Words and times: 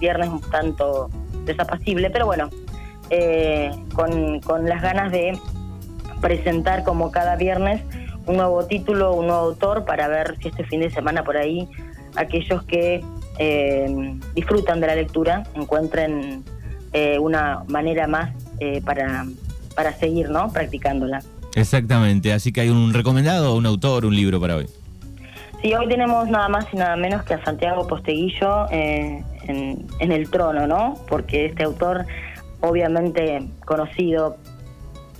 viernes 0.00 0.28
un 0.28 0.40
tanto 0.40 1.10
desapacible, 1.44 2.10
pero 2.10 2.26
bueno, 2.26 2.50
eh, 3.10 3.70
con, 3.94 4.40
con 4.40 4.68
las 4.68 4.82
ganas 4.82 5.12
de 5.12 5.38
presentar 6.20 6.84
como 6.84 7.10
cada 7.10 7.36
viernes 7.36 7.82
un 8.26 8.36
nuevo 8.36 8.64
título, 8.66 9.14
un 9.14 9.26
nuevo 9.26 9.42
autor, 9.42 9.84
para 9.84 10.08
ver 10.08 10.36
si 10.40 10.48
este 10.48 10.64
fin 10.64 10.80
de 10.80 10.90
semana 10.90 11.24
por 11.24 11.36
ahí 11.36 11.68
aquellos 12.16 12.62
que 12.64 13.02
eh, 13.38 14.18
disfrutan 14.34 14.80
de 14.80 14.86
la 14.86 14.94
lectura 14.94 15.44
encuentren 15.54 16.44
eh, 16.92 17.18
una 17.18 17.64
manera 17.68 18.06
más 18.06 18.30
eh, 18.58 18.82
para, 18.84 19.26
para 19.74 19.92
seguir 19.92 20.28
¿no? 20.28 20.52
practicándola. 20.52 21.22
Exactamente, 21.54 22.32
así 22.32 22.52
que 22.52 22.60
hay 22.60 22.68
un 22.68 22.92
recomendado, 22.92 23.56
un 23.56 23.66
autor, 23.66 24.04
un 24.04 24.14
libro 24.14 24.40
para 24.40 24.56
hoy. 24.56 24.66
Sí, 25.62 25.74
hoy 25.74 25.88
tenemos 25.88 26.28
nada 26.28 26.48
más 26.48 26.66
y 26.72 26.76
nada 26.76 26.96
menos 26.96 27.22
que 27.24 27.34
a 27.34 27.44
Santiago 27.44 27.86
Posteguillo 27.86 28.66
en, 29.46 30.12
el 30.12 30.30
trono, 30.30 30.66
¿no? 30.66 30.94
Porque 31.08 31.46
este 31.46 31.64
autor, 31.64 32.04
obviamente 32.60 33.40
conocido 33.64 34.36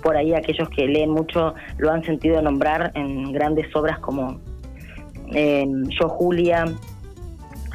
por 0.03 0.17
ahí 0.17 0.35
aquellos 0.35 0.69
que 0.71 0.87
leen 0.87 1.11
mucho 1.11 1.55
lo 1.79 1.91
han 1.91 2.03
sentido 2.05 2.41
nombrar 2.41 2.93
en 2.95 3.33
grandes 3.33 3.75
obras 3.75 3.99
como 3.99 4.41
eh, 5.33 5.67
Yo 6.01 6.09
Julia, 6.09 6.65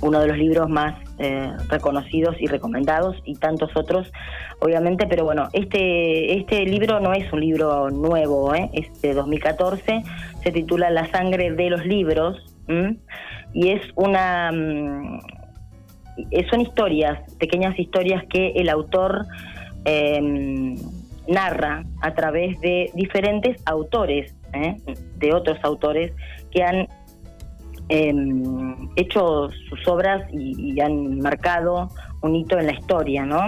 uno 0.02 0.20
de 0.20 0.28
los 0.28 0.38
libros 0.38 0.70
más 0.70 0.96
eh, 1.20 1.52
reconocidos 1.70 2.36
y 2.40 2.48
recomendados 2.48 3.16
y 3.24 3.36
tantos 3.36 3.72
otros, 3.76 4.12
obviamente, 4.60 5.08
pero 5.08 5.24
bueno, 5.24 5.48
este, 5.54 6.38
este 6.38 6.66
libro 6.66 7.00
no 7.00 7.14
es 7.14 7.32
un 7.32 7.40
libro 7.40 7.90
nuevo, 7.90 8.54
¿eh? 8.54 8.70
es 8.74 9.02
de 9.02 9.14
2014, 9.14 10.04
se 10.44 10.52
titula 10.52 10.90
La 10.90 11.10
sangre 11.12 11.52
de 11.52 11.70
los 11.70 11.86
libros 11.86 12.56
y 13.54 13.70
es 13.70 13.82
una... 13.96 14.52
Mm, 16.18 16.50
son 16.50 16.62
historias, 16.62 17.20
pequeñas 17.38 17.78
historias 17.80 18.24
que 18.30 18.50
el 18.56 18.70
autor 18.70 19.26
eh, 19.86 20.76
narra 21.28 21.84
a 22.02 22.14
través 22.14 22.60
de 22.62 22.92
diferentes 22.94 23.62
autores, 23.66 24.34
¿eh? 24.54 24.78
de 25.18 25.34
otros 25.34 25.58
autores 25.64 26.12
que 26.52 26.64
han 26.64 26.88
em, 27.90 28.90
hecho 28.96 29.50
sus 29.70 29.88
obras 29.88 30.28
y, 30.32 30.80
han 30.80 31.20
marcado 31.20 31.90
un 32.22 32.36
hito 32.36 32.58
en 32.58 32.68
la 32.68 32.74
historia, 32.74 33.26
¿no? 33.26 33.42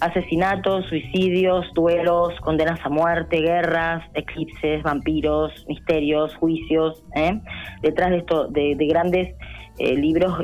Asesinatos, 0.00 0.86
suicidios, 0.86 1.66
duelos, 1.74 2.34
condenas 2.40 2.80
a 2.84 2.88
muerte, 2.88 3.40
guerras, 3.40 4.04
eclipses, 4.14 4.82
vampiros, 4.82 5.64
misterios, 5.68 6.34
juicios. 6.36 7.04
¿eh? 7.14 7.40
Detrás 7.82 8.10
de 8.10 8.18
esto, 8.18 8.48
de, 8.48 8.74
grandes 8.88 9.34
eh, 9.78 9.94
libros 9.94 10.40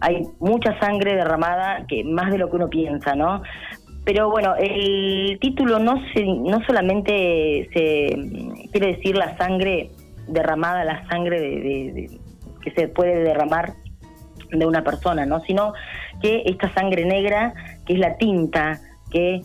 hay 0.00 0.22
mucha 0.40 0.78
sangre 0.80 1.14
derramada, 1.14 1.84
que 1.86 2.04
más 2.04 2.30
de 2.30 2.38
lo 2.38 2.50
que 2.50 2.56
uno 2.56 2.68
piensa, 2.68 3.14
¿no? 3.14 3.42
Pero 4.04 4.30
bueno, 4.30 4.54
el 4.56 5.38
título 5.40 5.78
no, 5.78 6.02
se, 6.14 6.24
no 6.24 6.64
solamente 6.66 7.68
se 7.74 8.68
quiere 8.72 8.96
decir 8.96 9.16
la 9.16 9.36
sangre 9.36 9.90
derramada, 10.28 10.84
la 10.84 11.06
sangre 11.08 11.40
de, 11.40 12.18
que 12.62 12.70
se 12.70 12.88
puede 12.88 13.22
derramar 13.22 13.74
de 14.50 14.66
una 14.66 14.82
persona, 14.82 15.26
¿no? 15.26 15.40
Sino 15.40 15.74
que 16.22 16.42
esta 16.46 16.72
sangre 16.72 17.04
negra, 17.04 17.52
que 17.84 17.94
es 17.94 17.98
la 17.98 18.16
tinta 18.16 18.80
que 19.10 19.42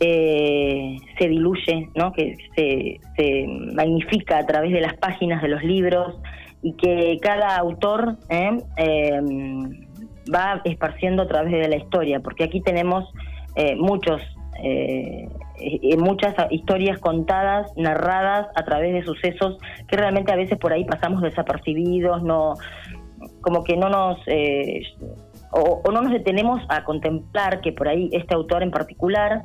eh, 0.00 0.96
se 1.18 1.28
diluye, 1.28 1.88
¿no? 1.94 2.12
Que 2.12 2.36
se, 2.54 3.00
se 3.16 3.46
magnifica 3.74 4.38
a 4.38 4.46
través 4.46 4.72
de 4.72 4.80
las 4.80 4.94
páginas 4.94 5.42
de 5.42 5.48
los 5.48 5.62
libros 5.62 6.16
y 6.64 6.72
que 6.72 7.18
cada 7.20 7.56
autor 7.58 8.16
¿eh? 8.30 8.58
Em, 8.76 9.86
va 10.34 10.62
esparciendo 10.64 11.22
a 11.22 11.28
través 11.28 11.52
de 11.52 11.68
la 11.68 11.76
historia, 11.76 12.20
porque 12.20 12.42
aquí 12.42 12.62
tenemos 12.62 13.04
eh, 13.54 13.76
muchos, 13.76 14.22
eh, 14.62 15.28
muchas 15.98 16.34
historias 16.50 16.98
contadas, 16.98 17.70
narradas 17.76 18.48
a 18.56 18.64
través 18.64 18.94
de 18.94 19.04
sucesos 19.04 19.58
que 19.86 19.96
realmente 19.98 20.32
a 20.32 20.36
veces 20.36 20.58
por 20.58 20.72
ahí 20.72 20.86
pasamos 20.86 21.20
desapercibidos, 21.20 22.22
no, 22.22 22.54
como 23.42 23.62
que 23.62 23.76
no 23.76 23.90
nos 23.90 24.18
eh, 24.26 24.82
o, 25.52 25.82
no 25.92 26.00
nos 26.00 26.12
detenemos 26.12 26.62
a 26.70 26.82
contemplar 26.82 27.60
que 27.60 27.72
por 27.72 27.88
ahí 27.88 28.08
este 28.12 28.34
autor 28.34 28.62
en 28.62 28.70
particular 28.70 29.42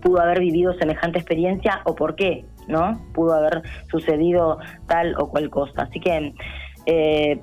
pudo 0.00 0.20
haber 0.20 0.38
vivido 0.38 0.72
semejante 0.74 1.18
experiencia 1.18 1.80
o 1.84 1.96
por 1.96 2.14
qué, 2.14 2.44
¿no? 2.68 3.00
Pudo 3.14 3.34
haber 3.34 3.62
sucedido 3.90 4.58
tal 4.86 5.14
o 5.18 5.28
cual 5.28 5.50
cosa. 5.50 5.82
Así 5.82 6.00
que 6.00 6.34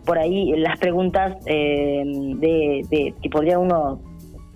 por 0.05 0.19
ahí 0.19 0.51
las 0.57 0.77
preguntas 0.79 1.43
de, 1.45 2.83
de, 2.89 3.13
que 3.21 3.29
podría 3.29 3.57
uno 3.57 4.01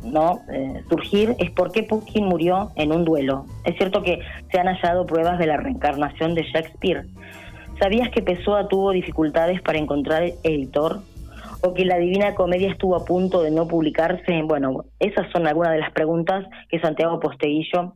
no 0.04 0.42
eh, 0.52 0.82
surgir 0.90 1.36
es 1.40 1.52
por 1.52 1.72
qué 1.72 1.84
Pushkin 1.84 2.26
murió 2.26 2.72
en 2.76 2.92
un 2.92 3.06
duelo. 3.06 3.46
Es 3.64 3.76
cierto 3.78 4.04
que 4.04 4.20
se 4.52 4.60
han 4.60 4.68
hallado 4.68 5.06
pruebas 5.06 5.40
de 5.40 5.48
la 5.48 5.58
reencarnación 5.58 6.36
de 6.36 6.44
Shakespeare. 6.44 7.06
¿Sabías 7.80 8.10
que 8.10 8.22
Pessoa 8.22 8.68
tuvo 8.68 8.92
dificultades 8.92 9.62
para 9.62 9.80
encontrar 9.80 10.24
editor? 10.44 11.00
¿O 11.62 11.74
que 11.74 11.86
la 11.86 11.98
Divina 11.98 12.36
Comedia 12.36 12.70
estuvo 12.70 12.96
a 12.96 13.06
punto 13.06 13.42
de 13.42 13.52
no 13.52 13.68
publicarse? 13.68 14.42
Bueno, 14.44 14.84
esas 15.00 15.32
son 15.32 15.48
algunas 15.48 15.72
de 15.72 15.80
las 15.80 15.92
preguntas 15.92 16.46
que 16.70 16.80
Santiago 16.80 17.20
Posteguillo 17.20 17.96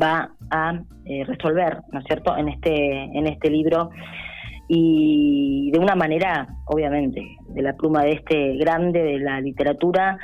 va 0.00 0.30
a 0.50 0.80
eh, 1.04 1.24
resolver, 1.24 1.78
¿no 1.92 2.00
es 2.00 2.04
cierto?, 2.06 2.36
en 2.36 2.48
este, 2.48 3.02
en 3.04 3.26
este 3.26 3.50
libro 3.50 3.90
y 4.72 5.70
de 5.72 5.80
una 5.80 5.96
manera, 5.96 6.46
obviamente, 6.66 7.26
de 7.48 7.62
la 7.62 7.72
pluma 7.72 8.04
de 8.04 8.12
este 8.12 8.56
grande 8.56 9.02
de 9.02 9.18
la 9.18 9.40
literatura, 9.40 10.16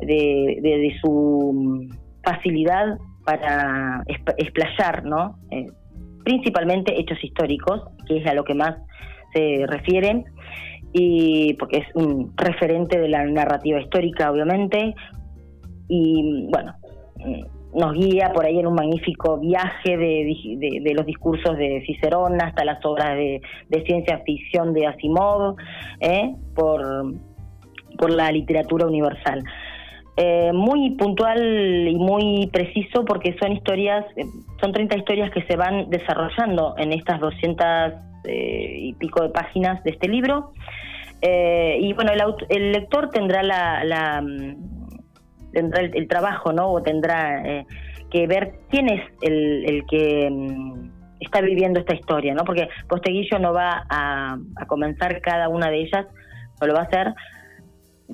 de, 0.00 0.98
su 1.00 1.88
facilidad 2.24 2.98
para 3.24 4.02
explayar, 4.38 5.04
¿no? 5.04 5.38
Eh, 5.52 5.66
principalmente 6.24 6.98
hechos 6.98 7.22
históricos, 7.22 7.82
que 8.08 8.18
es 8.18 8.26
a 8.26 8.34
lo 8.34 8.42
que 8.42 8.54
más 8.54 8.76
se 9.32 9.66
refiere, 9.68 10.24
y 10.92 11.54
porque 11.54 11.78
es 11.78 11.86
un 11.94 12.32
referente 12.36 12.98
de 12.98 13.08
la 13.08 13.24
narrativa 13.24 13.80
histórica, 13.80 14.32
obviamente, 14.32 14.96
y 15.86 16.48
bueno, 16.50 16.74
nos 17.74 17.94
guía 17.94 18.32
por 18.32 18.44
ahí 18.44 18.58
en 18.58 18.66
un 18.66 18.74
magnífico 18.74 19.38
viaje 19.38 19.96
de, 19.96 20.92
los 20.94 21.06
discursos 21.06 21.56
de 21.56 21.82
Cicerón 21.86 22.40
hasta 22.40 22.64
las 22.64 22.84
obras 22.84 23.16
de, 23.16 23.40
ciencia 23.86 24.18
ficción 24.24 24.74
de 24.74 24.86
Asimov, 24.86 25.56
¿eh? 26.00 26.34
por, 26.54 27.14
por 27.98 28.10
la 28.10 28.30
literatura 28.30 28.86
universal. 28.86 29.42
Eh, 30.14 30.52
muy 30.52 30.90
puntual 30.90 31.88
y 31.88 31.94
muy 31.94 32.46
preciso 32.52 33.02
porque 33.06 33.34
son 33.40 33.52
historias, 33.52 34.04
eh, 34.16 34.26
son 34.60 34.70
30 34.70 34.98
historias 34.98 35.30
que 35.30 35.42
se 35.44 35.56
van 35.56 35.88
desarrollando 35.88 36.74
en 36.76 36.92
estas 36.92 37.18
200 37.18 37.66
eh, 38.24 38.76
y 38.78 38.92
pico 38.94 39.22
de 39.22 39.30
páginas 39.30 39.82
de 39.84 39.90
este 39.92 40.08
libro. 40.08 40.52
y 41.22 41.92
bueno, 41.94 42.12
el, 42.12 42.20
el, 42.50 42.72
lector 42.72 43.08
tendrá 43.08 43.42
la, 43.42 44.20
mm, 44.20 44.71
tendrá 45.52 45.82
el, 45.82 46.08
trabajo, 46.08 46.52
¿no? 46.52 46.70
O 46.70 46.82
tendrá 46.82 47.64
que 48.10 48.26
ver 48.26 48.54
quién 48.70 48.88
es 48.88 49.02
el, 49.22 49.84
que 49.88 50.28
mm, 50.30 50.90
está 51.20 51.40
viviendo 51.40 51.80
esta 51.80 51.94
historia, 51.94 52.34
¿no? 52.34 52.44
Porque 52.44 52.68
Posteguillo 52.88 53.38
no 53.38 53.52
va 53.52 53.84
a, 53.88 54.36
a 54.56 54.66
comenzar 54.66 55.20
cada 55.20 55.48
una 55.48 55.70
de 55.70 55.82
ellas, 55.82 56.06
no 56.60 56.66
lo 56.66 56.74
va 56.74 56.80
a 56.80 56.84
hacer 56.84 57.14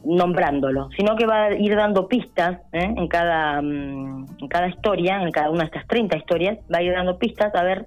nombrándolo, 0.04 0.88
sino 0.96 1.16
que 1.16 1.26
va 1.26 1.44
a 1.44 1.54
ir 1.54 1.74
dando 1.76 2.08
pistas 2.08 2.60
¿eh? 2.72 2.94
en, 2.96 3.08
cada, 3.08 3.60
mm, 3.60 4.26
en 4.40 4.48
cada 4.48 4.68
historia, 4.68 5.22
en 5.22 5.30
cada 5.30 5.50
una 5.50 5.60
de 5.60 5.66
estas 5.66 5.86
30 5.86 6.16
historias, 6.18 6.58
va 6.72 6.78
a 6.78 6.82
ir 6.82 6.92
dando 6.92 7.18
pistas 7.18 7.54
a 7.54 7.62
ver 7.62 7.84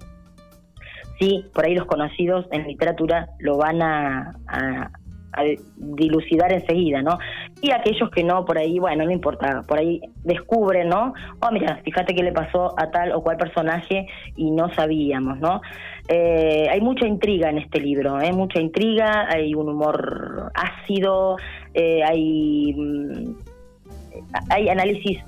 si 1.18 1.44
por 1.54 1.64
ahí 1.64 1.74
los 1.74 1.86
conocidos 1.86 2.46
en 2.50 2.66
literatura 2.66 3.28
lo 3.38 3.56
van 3.56 3.82
a, 3.82 4.34
a 4.46 5.42
dilucidar 5.76 6.52
enseguida, 6.52 7.02
¿no? 7.02 7.18
Y 7.64 7.70
aquellos 7.70 8.10
que 8.10 8.24
no, 8.24 8.44
por 8.44 8.58
ahí, 8.58 8.80
bueno, 8.80 9.04
no 9.04 9.12
importa, 9.12 9.62
por 9.62 9.78
ahí 9.78 10.00
descubren, 10.24 10.88
¿no? 10.88 11.14
Oh, 11.40 11.52
mira, 11.52 11.80
fíjate 11.84 12.12
qué 12.12 12.24
le 12.24 12.32
pasó 12.32 12.74
a 12.76 12.90
tal 12.90 13.12
o 13.12 13.22
cual 13.22 13.36
personaje 13.36 14.08
y 14.34 14.50
no 14.50 14.74
sabíamos, 14.74 15.38
¿no? 15.38 15.62
Eh, 16.08 16.66
hay 16.68 16.80
mucha 16.80 17.06
intriga 17.06 17.50
en 17.50 17.58
este 17.58 17.78
libro, 17.78 18.20
¿eh? 18.20 18.32
Mucha 18.32 18.60
intriga, 18.60 19.28
hay 19.30 19.54
un 19.54 19.68
humor 19.68 20.50
ácido, 20.54 21.36
eh, 21.72 22.02
hay, 22.02 22.74
mm, 22.74 23.34
hay 24.50 24.68
análisis 24.68 25.20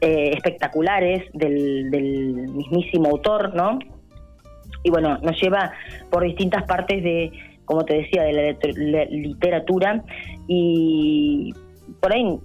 espectaculares 0.00 1.22
del 1.32 2.50
mismísimo 2.52 3.08
autor, 3.08 3.54
¿no? 3.54 3.78
Y 4.82 4.90
bueno, 4.90 5.16
nos 5.22 5.40
lleva 5.40 5.72
por 6.10 6.24
distintas 6.24 6.64
partes 6.64 7.02
de 7.02 7.32
como 7.64 7.84
te 7.84 7.94
decía, 7.94 8.24
de 8.24 8.56
la 8.76 9.04
literatura 9.06 10.02
y 10.46 11.54
por 12.00 12.12
ahí 12.12 12.38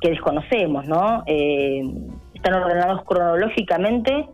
que 0.00 0.10
desconocemos, 0.10 0.86
¿no? 0.86 1.22
Eh, 1.26 1.82
están 2.34 2.54
ordenados 2.54 3.04
cronológicamente, 3.04 4.28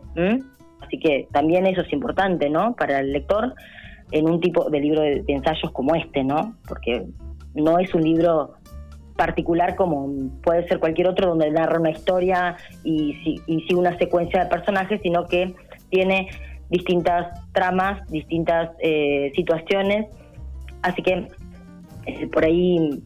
así 0.81 0.99
que 0.99 1.27
también 1.31 1.65
eso 1.65 1.81
es 1.81 1.91
importante, 1.91 2.49
¿no? 2.49 2.75
Para 2.75 2.99
el 2.99 3.11
lector 3.11 3.53
en 4.11 4.29
un 4.29 4.39
tipo 4.39 4.69
de 4.69 4.79
libro 4.79 5.01
de, 5.01 5.23
ensayos 5.27 5.71
como 5.71 5.95
este, 5.95 6.23
¿no? 6.23 6.55
Porque 6.67 7.05
no 7.55 7.79
es 7.79 7.93
un 7.93 8.03
libro 8.03 8.53
particular 9.17 9.75
como 9.75 10.09
puede 10.41 10.67
ser 10.67 10.79
cualquier 10.79 11.07
otro 11.07 11.29
donde 11.29 11.51
narra 11.51 11.79
una 11.79 11.91
historia 11.91 12.55
y, 12.83 13.41
y 13.45 13.61
sigue 13.61 13.75
una 13.75 13.95
secuencia 13.97 14.43
de 14.43 14.49
personajes, 14.49 14.99
sino 15.03 15.25
que 15.25 15.53
tiene 15.89 16.29
distintas 16.69 17.39
tramas, 17.51 18.05
distintas 18.09 18.71
eh, 18.79 19.31
situaciones, 19.35 20.07
así 20.83 21.01
que 21.01 21.27
eh, 22.05 22.27
por 22.27 22.45
ahí 22.45 23.01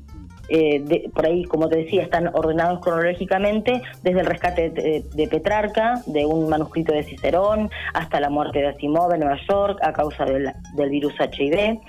eh, 0.49 1.09
por 1.13 1.25
ahí, 1.25 1.43
como 1.43 1.67
te 1.67 1.77
decía, 1.77 2.03
están 2.03 2.29
ordenados 2.33 2.79
cronológicamente, 2.79 3.81
desde 4.01 4.21
el 4.21 4.25
rescate 4.25 4.69
de, 4.69 5.27
Petrarca, 5.27 6.01
de 6.05 6.25
un 6.25 6.47
manuscrito 6.47 6.93
de 6.93 7.03
Cicerón, 7.03 7.69
hasta 7.93 8.19
la 8.19 8.29
muerte 8.29 8.59
de 8.59 8.67
Asimov 8.67 9.13
en 9.13 9.21
Nueva 9.21 9.37
York 9.49 9.79
a 9.81 9.91
causa 9.91 10.23
del, 10.25 10.53
virus 10.89 11.13
HIV. 11.19 11.79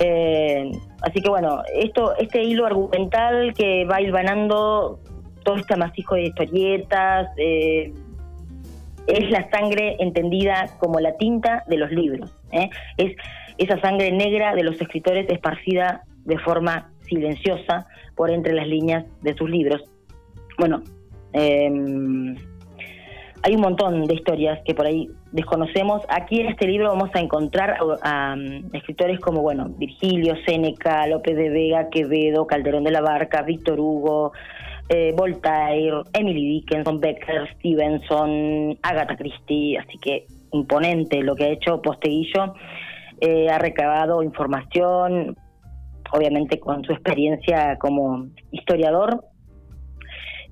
Eh, 0.00 0.70
así 1.00 1.20
que 1.20 1.28
bueno, 1.30 1.62
esto, 1.74 2.14
este 2.18 2.42
hilo 2.42 2.66
argumental 2.66 3.54
que 3.54 3.84
va 3.86 4.00
hilvanando 4.00 5.00
todo 5.42 5.56
este 5.56 5.74
amasijo 5.74 6.14
de 6.14 6.24
historietas, 6.24 7.28
eh, 7.38 7.92
es 9.06 9.30
la 9.30 9.48
sangre 9.50 9.96
entendida 9.98 10.68
como 10.78 11.00
la 11.00 11.16
tinta 11.16 11.64
de 11.66 11.78
los 11.78 11.90
libros. 11.90 12.30
Es 12.98 13.16
esa 13.58 13.80
sangre 13.80 14.12
negra 14.12 14.54
de 14.54 14.62
los 14.62 14.80
escritores 14.80 15.28
esparcida 15.28 16.02
de 16.24 16.38
forma 16.38 16.90
silenciosa 17.02 17.86
por 18.14 18.30
entre 18.30 18.54
las 18.54 18.66
líneas 18.66 19.04
de 19.22 19.34
sus 19.34 19.50
libros. 19.50 19.82
Bueno, 20.58 20.82
em, 21.32 22.36
hay 23.42 23.54
un 23.54 23.60
montón 23.60 24.04
de 24.06 24.14
historias 24.14 24.60
que 24.64 24.74
por 24.74 24.86
ahí 24.86 25.08
desconocemos. 25.32 26.02
Aquí 26.08 26.40
en 26.40 26.48
este 26.48 26.66
libro 26.66 26.88
vamos 26.88 27.10
a 27.14 27.20
encontrar 27.20 27.76
a, 28.02 28.36
escritores 28.72 29.20
como, 29.20 29.42
bueno, 29.42 29.68
Virgilio, 29.78 30.34
Séneca, 30.44 31.06
López 31.06 31.36
de 31.36 31.48
Vega, 31.48 31.88
Quevedo, 31.90 32.46
Calderón 32.46 32.84
de 32.84 32.90
la 32.90 33.00
Barca, 33.00 33.42
Víctor 33.42 33.78
Hugo, 33.78 34.32
eh, 34.88 35.12
Voltaire, 35.16 36.02
Emily 36.12 36.60
Dickinson, 36.60 37.00
Becker, 37.00 37.48
Stevenson, 37.54 38.78
Agatha 38.82 39.16
Christie, 39.16 39.78
así 39.78 39.98
que 39.98 40.26
imponente 40.52 41.22
lo 41.22 41.36
que 41.36 41.44
ha 41.44 41.48
hecho 41.50 41.80
Posteguillo. 41.82 42.54
Eh, 43.20 43.48
ha 43.50 43.58
recabado 43.58 44.22
información, 44.22 45.36
obviamente 46.12 46.60
con 46.60 46.84
su 46.84 46.92
experiencia 46.92 47.76
como 47.78 48.26
historiador. 48.50 49.24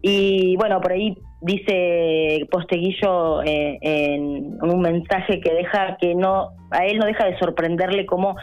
Y 0.03 0.57
bueno, 0.57 0.81
por 0.81 0.93
ahí 0.93 1.17
dice 1.41 2.47
Posteguillo 2.51 3.43
eh, 3.43 3.79
en 3.81 4.59
un 4.63 4.81
mensaje 4.81 5.41
que 5.41 5.53
deja 5.53 5.97
que 6.01 6.15
no, 6.15 6.51
a 6.71 6.87
él 6.87 6.99
no 6.99 7.07
deja 7.07 7.27
de 7.27 7.39
sorprenderle 7.39 8.07
cómo 8.07 8.37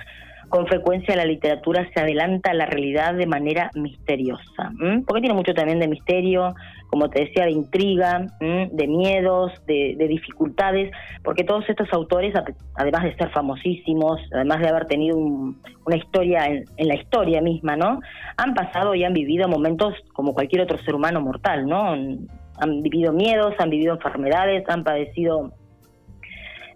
con 0.54 0.68
frecuencia 0.68 1.16
la 1.16 1.26
literatura 1.26 1.90
se 1.96 2.00
adelanta 2.00 2.52
a 2.52 2.54
la 2.54 2.68
realidad 2.68 3.16
de 3.16 3.26
manera 3.26 3.72
misteriosa, 3.74 4.72
porque 5.08 5.22
tiene 5.22 5.34
mucho 5.34 5.56
también 5.56 5.80
de 5.80 5.88
misterio, 5.88 6.54
como 6.92 7.10
te 7.10 7.22
decía, 7.22 7.46
de 7.46 7.54
intriga, 7.54 8.28
de 8.40 8.88
miedos, 8.88 9.52
de, 9.66 9.96
dificultades, 10.08 10.92
porque 11.24 11.44
todos 11.44 11.68
estos 11.68 11.92
autores, 11.92 12.36
además 12.76 13.02
de 13.02 13.16
ser 13.16 13.32
famosísimos, 13.32 14.22
además 14.32 14.60
de 14.60 14.70
haber 14.70 14.86
tenido 14.86 15.18
una 15.18 15.96
historia 15.96 16.46
en, 16.46 16.88
la 16.88 16.94
historia 16.98 17.42
misma, 17.42 17.76
¿no? 17.76 18.00
Han 18.38 18.54
pasado 18.54 18.94
y 18.94 19.04
han 19.04 19.14
vivido 19.14 19.48
momentos 19.48 19.96
como 20.14 20.36
cualquier 20.36 20.62
otro 20.62 20.78
ser 20.84 20.94
humano 20.94 21.20
mortal, 21.20 21.66
¿no? 21.66 21.94
Han 21.94 22.82
vivido 22.84 23.12
miedos, 23.12 23.56
han 23.58 23.72
vivido 23.72 23.96
enfermedades, 23.96 24.70
han 24.70 24.84
padecido 24.84 25.52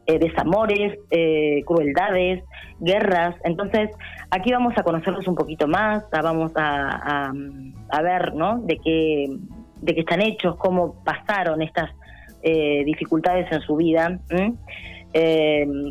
eh, 0.07 0.19
desamores, 0.19 0.97
eh, 1.11 1.63
crueldades, 1.65 2.41
guerras. 2.79 3.35
Entonces, 3.43 3.89
aquí 4.29 4.51
vamos 4.51 4.73
a 4.77 4.83
conocerlos 4.83 5.27
un 5.27 5.35
poquito 5.35 5.67
más, 5.67 6.03
vamos 6.11 6.51
a, 6.55 7.31
a, 7.89 8.01
ver, 8.01 8.33
¿no? 8.33 8.59
De 8.59 8.77
qué, 8.77 9.27
de 9.81 9.93
qué 9.93 9.99
están 10.01 10.21
hechos, 10.21 10.55
cómo 10.57 11.03
pasaron 11.03 11.61
estas 11.61 11.91
eh, 12.43 12.83
dificultades 12.85 13.51
en 13.51 13.61
su 13.61 13.75
vida. 13.75 14.19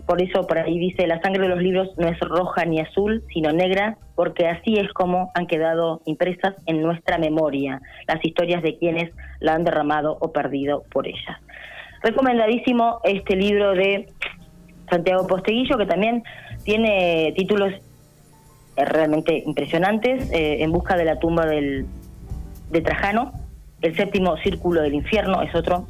por 0.07 0.23
eso 0.23 0.47
por 0.47 0.59
ahí 0.59 0.79
dice, 0.79 1.07
la 1.07 1.21
sangre 1.21 1.43
de 1.43 1.49
los 1.49 1.61
libros 1.61 1.89
no 1.99 2.07
es 2.07 2.19
roja 2.21 2.65
ni 2.65 2.81
azul, 2.81 3.25
sino 3.33 3.53
negra, 3.53 3.99
porque 4.15 4.47
así 4.47 4.79
es 4.79 4.93
como 4.93 5.31
han 5.35 5.47
quedado 5.47 6.01
impresas 6.05 6.55
en 6.67 6.83
nuestra 6.83 7.19
memoria 7.19 7.81
las 8.07 8.25
historias 8.25 8.63
de 8.63 8.79
quienes 8.79 9.11
la 9.41 9.55
han 9.55 9.65
derramado 9.65 10.17
o 10.21 10.33
perdido 10.33 10.85
por 10.93 11.07
ellas. 11.07 11.41
Recomendadísimo 12.03 13.01
este 13.03 13.35
libro 13.35 13.73
de 13.73 14.07
Santiago 14.91 15.27
Posteguillo, 15.27 15.77
que 15.77 15.87
también 15.87 16.23
tiene 16.67 17.33
títulos 17.37 17.73
eh, 18.77 18.85
realmente 18.85 19.43
impresionantes, 19.47 20.31
eh, 20.33 20.63
En 20.63 20.73
busca 20.73 20.97
de 20.97 21.05
la 21.07 21.19
tumba 21.19 21.47
del, 21.47 21.87
de 22.71 22.83
Trajano, 22.83 23.33
El 23.81 23.97
séptimo 23.97 24.37
círculo 24.39 24.83
del 24.83 24.93
infierno 24.93 25.41
es 25.41 25.55
otro, 25.55 25.87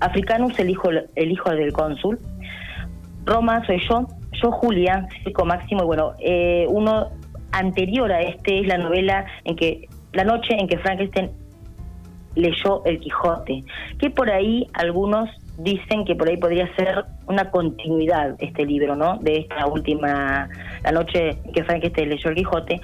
Africanus, 0.00 0.58
el 0.58 0.70
hijo, 0.70 0.88
el 0.90 1.30
hijo 1.30 1.50
del 1.50 1.72
cónsul, 1.72 2.18
Roma, 3.24 3.66
soy 3.66 3.80
yo, 3.88 4.06
yo 4.40 4.52
Julia, 4.52 5.08
Circo 5.24 5.44
Máximo, 5.44 5.82
y 5.82 5.86
bueno, 5.86 6.12
eh, 6.20 6.66
uno 6.68 7.10
anterior 7.50 8.12
a 8.12 8.22
este 8.22 8.60
es 8.60 8.66
la 8.68 8.78
novela 8.78 9.26
en 9.44 9.56
que, 9.56 9.88
la 10.12 10.24
noche 10.24 10.54
en 10.54 10.68
que 10.68 10.78
Frankenstein 10.78 11.30
leyó 12.36 12.82
El 12.84 13.00
Quijote, 13.00 13.64
que 13.98 14.10
por 14.10 14.30
ahí 14.30 14.66
algunos 14.74 15.28
dicen 15.58 16.04
que 16.04 16.14
por 16.14 16.28
ahí 16.28 16.36
podría 16.36 16.72
ser 16.76 17.04
una 17.26 17.50
continuidad 17.50 18.36
este 18.38 18.64
libro, 18.64 18.94
¿no? 18.94 19.18
De 19.18 19.38
esta 19.38 19.66
última, 19.66 20.48
la 20.84 20.92
noche 20.92 21.38
que 21.52 21.64
Frankenstein 21.64 22.10
leyó 22.10 22.30
El 22.30 22.36
Quijote, 22.36 22.80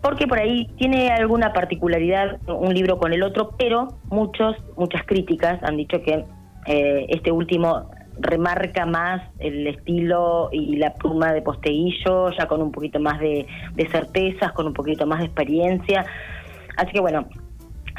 porque 0.00 0.26
por 0.26 0.38
ahí 0.38 0.66
tiene 0.78 1.10
alguna 1.10 1.52
particularidad 1.52 2.38
un 2.46 2.72
libro 2.72 2.98
con 2.98 3.12
el 3.12 3.22
otro, 3.22 3.50
pero 3.58 3.88
muchos, 4.08 4.56
muchas 4.76 5.04
críticas 5.04 5.62
han 5.62 5.76
dicho 5.76 6.00
que 6.02 6.24
eh, 6.66 7.06
este 7.08 7.30
último 7.30 7.90
remarca 8.18 8.86
más 8.86 9.22
el 9.38 9.66
estilo 9.66 10.50
y 10.52 10.76
la 10.76 10.94
pluma 10.94 11.32
de 11.32 11.42
posteguillo, 11.42 12.30
ya 12.30 12.46
con 12.46 12.62
un 12.62 12.70
poquito 12.70 13.00
más 13.00 13.18
de, 13.20 13.46
de 13.74 13.88
certezas, 13.88 14.52
con 14.52 14.66
un 14.66 14.74
poquito 14.74 15.06
más 15.06 15.20
de 15.20 15.26
experiencia. 15.26 16.04
Así 16.76 16.92
que 16.92 17.00
bueno, 17.00 17.26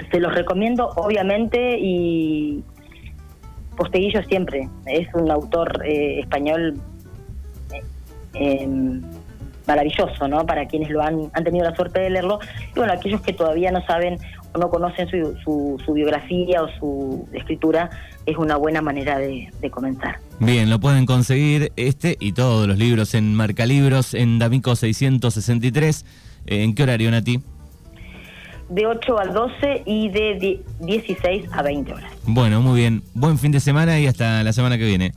se 0.10 0.20
los 0.20 0.34
recomiendo 0.34 0.90
obviamente 0.96 1.78
y 1.80 2.64
Posteguillo 3.76 4.24
siempre 4.24 4.70
es 4.86 5.08
un 5.14 5.30
autor 5.32 5.82
eh, 5.86 6.20
español 6.20 6.80
em, 8.34 9.02
maravilloso, 9.68 10.28
¿no? 10.28 10.46
Para 10.46 10.68
quienes 10.68 10.90
lo 10.90 11.02
han, 11.02 11.32
han 11.34 11.44
tenido 11.44 11.70
la 11.70 11.76
suerte 11.76 12.00
de 12.00 12.10
leerlo 12.10 12.40
y 12.76 12.80
bueno, 12.80 12.94
aquellos 12.94 13.22
que 13.22 13.34
todavía 13.34 13.72
no 13.72 13.84
saben 13.86 14.18
o 14.54 14.60
no 14.60 14.70
conocen 14.70 15.08
su, 15.10 15.80
su, 15.86 15.94
biografía 15.94 16.62
o 16.64 16.68
su 16.80 17.30
escritura, 17.34 17.90
es 18.26 18.38
una 18.38 18.58
buena 18.58 18.82
manera 18.82 19.18
de, 19.18 19.50
comenzar. 19.72 20.20
Bien, 20.40 20.70
lo 20.70 20.80
pueden 20.80 21.06
conseguir 21.06 21.72
este 21.76 22.18
y 22.20 22.34
todos 22.34 22.68
los 22.68 22.78
libros 22.78 23.14
en 23.14 23.34
Marcalibros 23.34 24.14
en 24.14 24.40
D'Amico 24.40 24.76
663. 24.76 26.06
¿En 26.48 26.76
qué 26.76 26.84
horario, 26.84 27.12
Nati? 27.12 27.40
De 28.72 28.88
8 28.88 29.20
a 29.20 29.26
12 29.26 29.84
y 29.86 30.10
de 30.10 30.64
16 30.80 31.50
a 31.52 31.62
20 31.62 31.94
horas. 31.94 32.12
Bueno, 32.26 32.62
muy 32.62 32.80
bien. 32.80 33.04
Buen 33.14 33.38
fin 33.38 33.52
de 33.52 33.60
semana 33.60 34.00
y 34.00 34.08
hasta 34.08 34.44
la 34.44 34.54
semana 34.54 34.78
que 34.78 34.86
viene. 34.86 35.12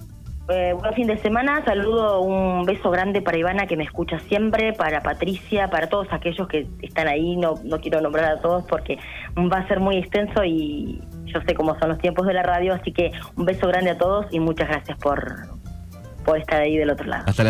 Eh, 0.48 0.74
buen 0.78 0.92
fin 0.92 1.06
de 1.06 1.16
semana, 1.22 1.64
saludo, 1.64 2.20
un 2.20 2.66
beso 2.66 2.90
grande 2.90 3.22
para 3.22 3.38
Ivana 3.38 3.66
que 3.66 3.78
me 3.78 3.84
escucha 3.84 4.18
siempre, 4.28 4.74
para 4.74 5.02
Patricia, 5.02 5.70
para 5.70 5.88
todos 5.88 6.06
aquellos 6.10 6.46
que 6.48 6.66
están 6.82 7.08
ahí, 7.08 7.34
no, 7.36 7.54
no 7.64 7.80
quiero 7.80 8.02
nombrar 8.02 8.26
a 8.26 8.40
todos 8.42 8.62
porque 8.64 8.98
va 9.38 9.60
a 9.60 9.68
ser 9.68 9.80
muy 9.80 9.96
extenso 9.96 10.44
y 10.44 11.00
yo 11.24 11.40
sé 11.46 11.54
cómo 11.54 11.78
son 11.78 11.88
los 11.88 11.98
tiempos 11.98 12.26
de 12.26 12.34
la 12.34 12.42
radio, 12.42 12.74
así 12.74 12.92
que 12.92 13.10
un 13.36 13.46
beso 13.46 13.66
grande 13.68 13.92
a 13.92 13.96
todos 13.96 14.26
y 14.32 14.38
muchas 14.38 14.68
gracias 14.68 14.98
por, 14.98 15.48
por 16.26 16.36
estar 16.36 16.60
ahí 16.60 16.76
del 16.76 16.90
otro 16.90 17.06
lado. 17.06 17.24
Hasta 17.26 17.42